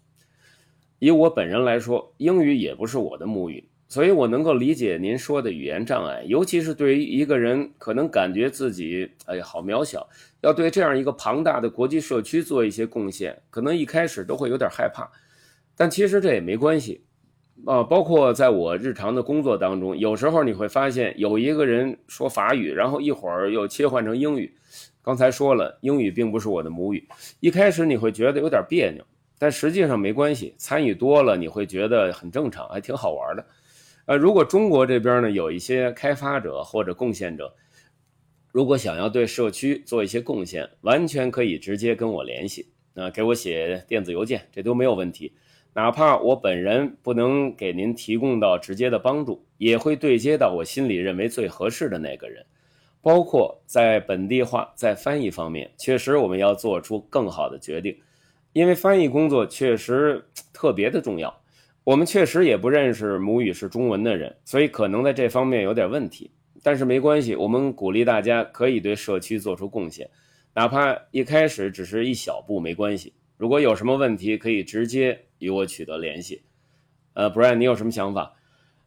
[1.01, 15.11] 以我本人来说，英语也不是我的母语，所以我能够理解您说的语言障碍，尤其是对于一个人可能感觉自己哎呀好渺小，要对这样一个庞大的国际社区做一些贡献，可能一开始都会有点害怕。
[15.77, 17.05] 但其实这也没关系
[17.67, 24.55] 啊，包括在我日常的工作当中，有时候你会发现有一个人说法语，然后一会儿又切换成英语。
[25.03, 27.09] 刚才说了，英语并不是我的母语，
[27.41, 29.05] 一开始你会觉得有点别扭。
[29.39, 33.47] 但实际上没关系，参与多了你会觉得很正常，还挺好玩的。
[34.07, 37.55] 呃，如果中国这边呢有一些开发者或者贡献者，
[38.51, 45.33] 如果想要对社区做一些贡献，完全可以直接跟我联系，啊，给我写电子邮件，这都没有问题。
[45.75, 52.45] 哪怕我本人不能给您提供到直接的帮助，也会对接到我心里认为最合适的那个人。
[53.01, 57.97] 包括在本地化、在翻译方面，确实我们要做出更好的决定。
[58.55, 61.43] 因为翻译工作确实特别的重要，
[61.85, 66.31] 我们确实也不认识母语是中文的人，所以可能在这方面有点问题。
[66.63, 70.11] 但是没关系，我们鼓励大家可以对社区做出贡献，
[70.55, 73.13] 哪怕一开始只是一小步，没关系。
[73.37, 76.43] 如果有什么问题，可以直接与我取得联系。
[77.15, 78.35] 呃，Brian，你有什么想法？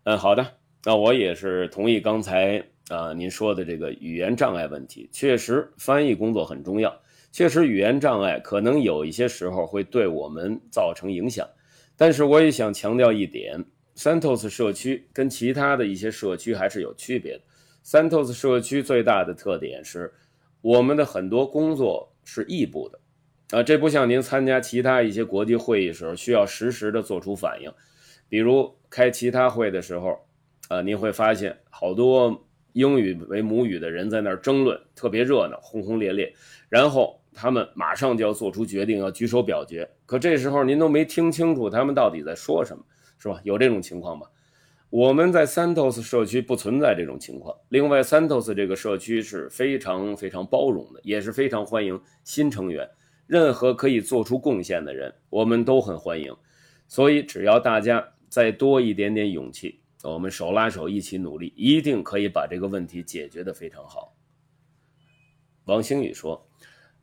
[0.04, 0.46] 嗯，好的，
[0.84, 6.94] 那我也是同意刚才啊您说的这个语言障碍问题，确实翻译工作很重要。
[7.32, 11.48] 确实，语言障碍可能有一些时候会对我们造成影响，
[11.96, 13.64] 但是我也想强调一点
[13.96, 17.44] ：Santos 社区跟其他的一些社区还是有区别的。
[17.84, 20.14] Santos 社区最大的特点是，
[20.62, 23.00] 我们的很多工作是异步的，
[23.58, 27.72] 啊，这不像您参加其他一些国际会议时候需要实时的做出反应，
[28.30, 30.20] 比如开其他会的时候，
[30.70, 36.34] 啊，您会发现好多英语为母语的人在那儿争论，特别热闹，轰轰烈烈。
[36.70, 39.90] 然后他们马上就要做出决定，要举手表决。
[40.06, 42.84] 可这时候您都没听清楚他们到底在说什么，
[43.18, 43.42] 是吧？
[43.44, 44.28] 有这种情况吗？
[44.92, 47.56] 我们在 Santos 社区不存在这种情况。
[47.70, 52.90] 另外，Santos 这个社区是非常非常包容的，也是非常欢迎新成员。
[53.26, 56.36] 任何可以做出贡献的人，我们都很欢迎。
[56.90, 64.14] 所以，只要大家再多一点点勇气，我们手拉手一起努力，一定可以把这个问题解决得非常好。
[65.64, 66.46] 王星宇说：“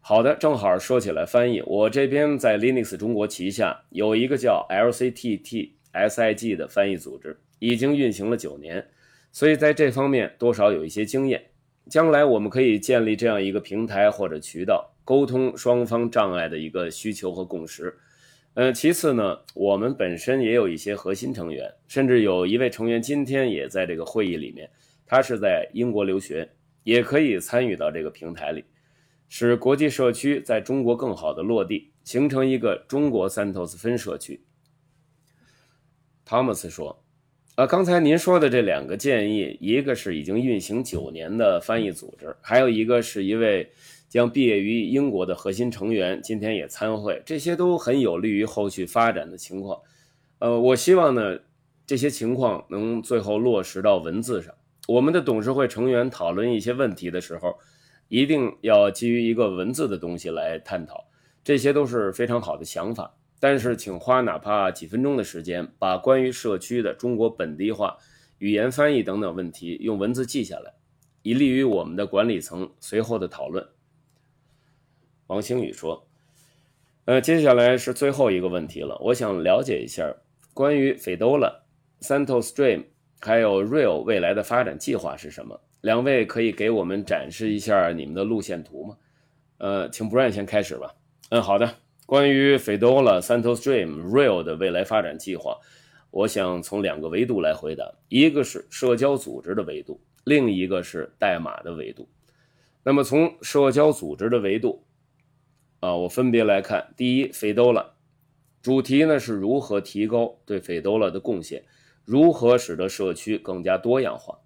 [0.01, 8.89] 好的，正好说起来翻译，我这边在 Linux 中国旗下有一个叫 LCTTSIG 的翻译组织。”已经运行了九年，
[9.33, 11.51] 所以在这方面多少有一些经验。
[11.89, 17.99] 将来我们可以建立这样一个平台或者渠道，沟通双方障碍的一个需求和共识。
[18.53, 24.69] 呃，其次呢，我们本身也有一些核心成员，甚至有一位成员今天也在这个会议里面，
[25.07, 26.51] 他是在英国留学，
[26.83, 28.65] 也可以参与到这个平台里，
[29.29, 34.45] 使国际社区在中国更好的落地，形成一个中国 Santos 分社区。
[36.27, 37.03] 汤姆斯说。
[37.59, 43.69] 呃，刚才您说的这两个建议，一个是已经运行九年的翻译组织，还有一个是一位
[44.09, 49.77] 将毕业于英国的核心成员，今天也参会，这些都很有利于后续发展的情况。
[50.39, 51.37] 呃，我希望呢，
[51.85, 54.55] 这些情况能最后落实到文字上。
[54.87, 57.59] 我们的董事会成员讨论一些问题的时候，
[58.07, 61.09] 一定要基于一个文字的东西来探讨，
[61.43, 63.17] 这些都是非常好的想法。
[63.41, 67.97] 但是，请花哪怕几分钟的时间，把关于社区的中国本地化、
[68.39, 70.75] 语言翻译等等问题用文字记下来，
[71.23, 73.65] 以利于我们的管理层随后的讨论。
[75.29, 76.09] 王星宇说
[77.07, 80.13] ：“呃，接下来是最后一个问题了，我想了解一下
[80.53, 81.61] 关于 Fedora、
[82.01, 82.87] Santos Stream
[83.21, 85.61] 还有 Real 未来的发展计划是什么？
[85.83, 88.97] 两位可以给我们展示一下你们的路线图吗？
[89.59, 90.95] 呃，请 Brian 先开始吧。
[91.31, 91.73] 嗯，好的。”
[92.09, 95.59] 关于 Fedora、Santos Stream、Real 的未来发展计划，
[96.11, 102.09] 我想从两个维度来回答：一个是社交组织的维度，另一个是代码的维度。
[102.83, 104.87] 那么从社交组织的维度，
[105.81, 106.95] 啊，我分别来看。
[106.97, 107.89] 第一，Fedora
[108.63, 111.63] 主题呢是如何提高对 Fedora 的贡献，
[112.07, 114.41] 如何使得社区更加多样化；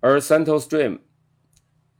[0.00, 0.98] 而 Santos Stream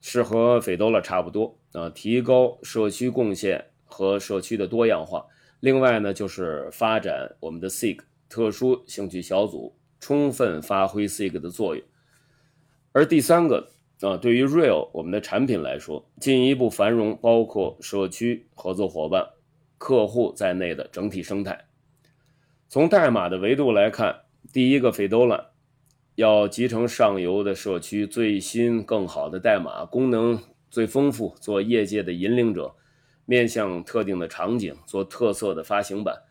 [0.03, 3.69] 是和 Fedora 差不多，啊，提高社区贡献。
[3.93, 5.27] 和社区的多样化，
[5.61, 11.85] 另外呢，就是发展我们的 SIG 特殊兴趣小组，充分发挥 SIG 的作用。
[12.93, 13.69] 而第三个
[14.01, 19.29] 啊，对于 Real 我们的产品来说，进一步繁荣包括社区合作伙伴、
[19.77, 21.67] 客户在内的整体生态。
[22.69, 24.23] 从代码的维度来看，
[24.53, 25.49] 第一个 Fedora
[26.15, 32.75] 要集成上游的社区最新更好的代码，功能最丰富，做业界的引领者。
[33.25, 36.23] 面向特定的场景做特色的发行版，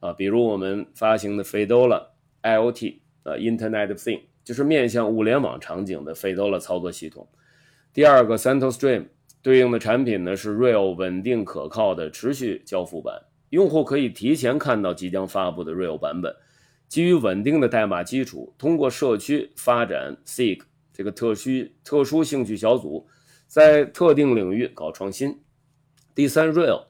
[0.00, 2.06] 啊，比如我们发行的 Fedora
[2.42, 7.28] IoT，呃，Internet of Thing 就是面向物联网场景的 Fedora 操作系统。
[7.92, 9.06] 第二个 Central Stream
[9.42, 16.34] 对应的产品呢是 Real 稳定可靠的持续交付版，用户可以提前看到即将发布的 Real 版本，
[16.88, 23.06] 基于稳定的代码基础，通过社区发展 SIG 这个特需特殊兴趣小组，
[23.46, 25.40] 在特定领域搞创新。
[26.18, 26.86] 第三，Real，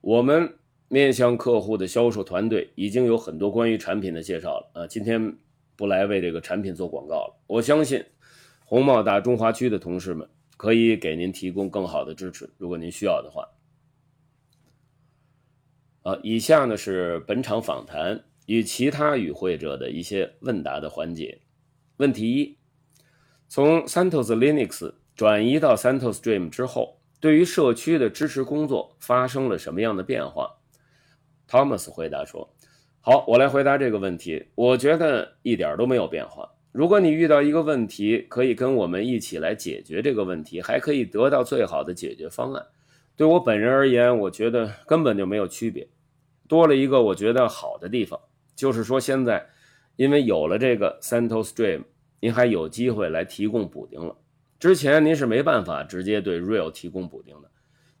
[0.00, 0.56] 我们
[0.88, 5.36] 面向客户的销售团队已经有很多关于产品的介绍了啊，今天
[5.76, 7.38] 不来为这个产品做广告了。
[7.46, 8.02] 我相信
[8.64, 10.26] 红帽大中华区的同事们
[10.56, 13.46] 可以给您提供更好的支持，如果您需要的话。
[16.04, 21.42] 啊，以下呢是本场访谈与其他与会者的一些问答的环节。
[21.98, 22.56] 问题一：
[23.48, 26.95] 从 Santos Linux 转移到 Santos Stream 之后。
[27.18, 30.58] 对于社区的支持工作发生了什么样的变化
[31.48, 32.54] ？Thomas 回答说
[33.00, 34.46] ：“好，我来回答这个问题。
[34.54, 36.50] 我觉得一点都没有变化。
[36.72, 42.66] 如果你遇到一个问题，可以跟我们一起来解决这个问题，还可以得到最好的解决方案。
[43.16, 45.88] 对我本人而言，我觉得根本就没有区别。
[46.46, 48.20] 多了一个我觉得好的地方，
[48.54, 49.46] 就是说现在
[49.96, 51.84] 因为有了这个 Santos Stream，
[52.20, 54.14] 您还有机会来提供补丁了。”
[54.58, 57.50] 之前您是没办法直接对 Real 提供补丁的，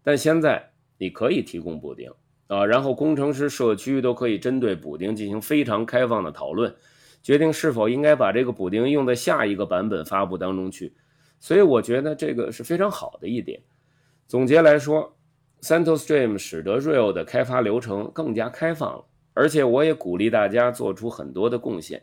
[0.02, 2.10] 但现在你可以提供补丁
[2.46, 6.74] 啊，然后工程师、社区都可以针对补丁进行非常开放的讨论，
[7.22, 10.94] 决定是否应该把这个补丁用在下一个版本发布当中去。
[11.38, 13.60] 所以我觉得这个是非常好的一点。
[14.26, 15.14] 总结来说
[15.60, 19.04] ，Santos Stream 使得 Real 的开发流程更加开放了，
[19.34, 22.02] 而且我也鼓励大家做出很多的贡献，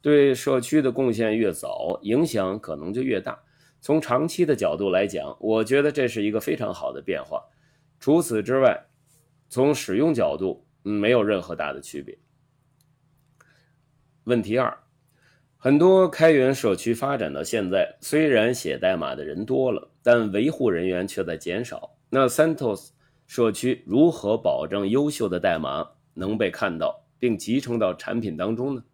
[0.00, 3.38] 对社区的贡献越早，影响可能就越大。
[3.82, 7.42] 从长期的角度来讲，我觉得这是一个非常好的变化。
[7.98, 8.86] 除此之外，
[9.48, 12.16] 从使用角度，嗯没有任何大的区别。
[14.22, 14.78] 问题二，
[15.56, 21.96] 很多开源社区发展到现在，虽然写代码的人多了，但维护人员却在减少。
[22.08, 22.90] 那 CentOS
[23.26, 28.84] 社区如何保证优秀的代码能被看到并集成到产品当中呢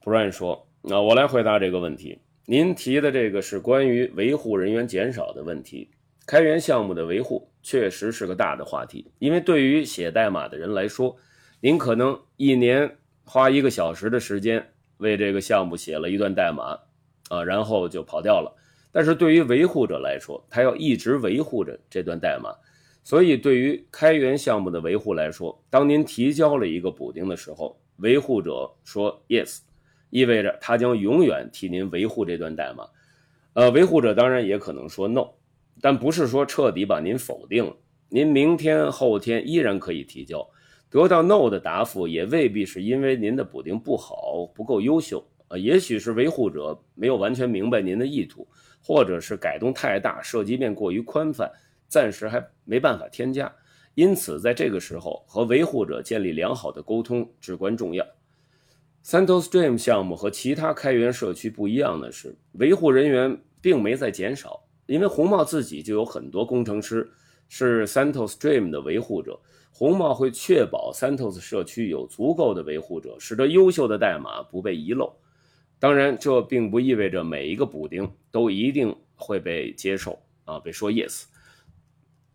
[0.00, 2.22] ？Brian 说：“那我来回答这个问题。
[2.50, 5.90] 您提的这个是关于维护人员减少的问题。
[6.24, 11.14] 开源项目的维护确实是个大的话题，因为对于写代码的人来说，
[11.60, 12.90] 您可能一年。”
[13.30, 16.78] 花一个小时的时间为这个项目写了一段代码，
[17.28, 18.50] 啊，然后就跑掉了。
[18.90, 22.48] 但是对于维护者来说，他要一直维护着这段代码。
[23.04, 29.58] 所以，对于开源项目的维护来说，当您提交了一个补丁的时候，维护者说 yes，
[30.10, 32.86] 意味着他将永远替您维护这段代码。
[33.54, 35.26] 呃，维护者当然也可能说 no，
[35.80, 37.74] 但不是说彻底把您否定了。
[38.08, 40.48] 您明天、后天依然可以提交。
[40.90, 48.48] 得到 no 的答复也未必是因为您的补丁不好、不够优秀啊，也许是维护者没有完全明白您的意图，
[48.82, 51.50] 或者是改动太大、涉及面过于宽泛，
[51.88, 53.52] 暂时还没办法添加。
[53.94, 58.06] 因此，在这个时候和维护者建立良好的沟通至关重要。
[59.08, 67.10] CentOS Stream 项目和其他开源社区不一样的是，维护人员并没在减少，因为红帽自己就有很多工程师
[67.48, 69.40] 是 CentOS Stream 的维护者。
[69.70, 75.10] 红帽会确保 CentOS 社区有足够的维护者，使得优秀的代码不被遗漏。
[75.78, 81.24] 当然，这并不意味着每一个补丁都一定会被接受啊，被说 yes，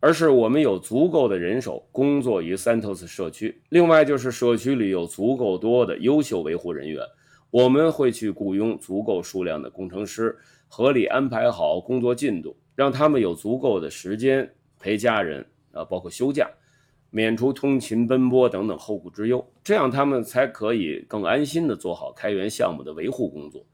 [0.03, 3.57] 而是我们有足够的人手工作于 CentOS 社区。
[3.69, 7.01] 另外，就是社区里有足够多的优秀维护人员，
[7.49, 10.37] 我们会去雇佣足够数量的工程师，
[10.67, 16.49] 合理安排好工作进度，让他们有足够的时间陪家人啊，包括休假。
[17.09, 23.65] 免除通勤奔波等等后顾之忧，这样他们才可以更安心的做好开源项目的维护工作。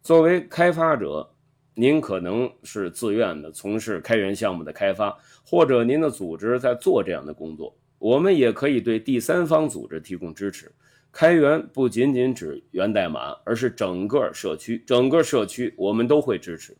[0.00, 1.28] 作为开发者，
[1.74, 7.76] 您可能是自愿的从事开源项目的开发，或者您的组织在做这样的工作。
[7.98, 10.70] 我们也可以对第三方组织提供支持。
[11.10, 16.76] 开源不仅仅指源代码，而是整个社区，整个社区我们都会支持。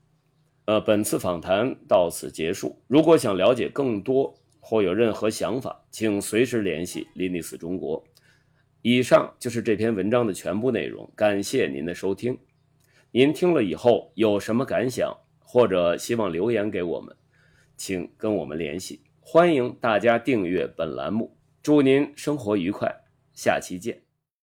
[0.67, 2.81] 呃，本次访谈到此结束。
[2.89, 8.03] 如果想了解更多，或有任何想法，请随时联系 Linux 中国。
[8.83, 12.37] 以上就是这篇文章的全部内容，感谢您的收听。
[13.17, 17.15] 您听了以后有什么感想，或者希望留言给我们，
[17.77, 19.05] 请跟我们联系。
[19.21, 22.93] 欢迎大家订阅本栏目，祝您生活愉快，
[23.33, 24.04] 下期见。